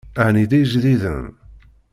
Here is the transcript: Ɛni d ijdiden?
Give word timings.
Ɛni 0.25 0.45
d 0.49 0.51
ijdiden? 0.59 1.25